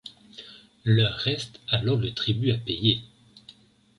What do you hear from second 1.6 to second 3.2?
alors le tribut à payer.”